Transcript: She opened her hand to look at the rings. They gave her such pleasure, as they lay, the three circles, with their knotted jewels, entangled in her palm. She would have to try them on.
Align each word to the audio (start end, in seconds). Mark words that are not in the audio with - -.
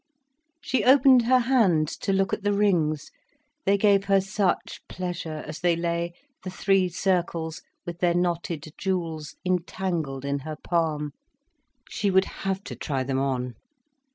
She 0.61 0.83
opened 0.83 1.25
her 1.27 1.37
hand 1.37 1.87
to 1.99 2.11
look 2.11 2.33
at 2.33 2.41
the 2.41 2.53
rings. 2.53 3.11
They 3.67 3.77
gave 3.77 4.05
her 4.05 4.19
such 4.19 4.81
pleasure, 4.89 5.43
as 5.45 5.59
they 5.59 5.75
lay, 5.75 6.13
the 6.41 6.49
three 6.49 6.89
circles, 6.89 7.61
with 7.85 7.99
their 7.99 8.15
knotted 8.15 8.73
jewels, 8.79 9.35
entangled 9.45 10.25
in 10.25 10.39
her 10.39 10.55
palm. 10.55 11.11
She 11.87 12.09
would 12.09 12.25
have 12.25 12.63
to 12.63 12.75
try 12.75 13.03
them 13.03 13.19
on. 13.19 13.53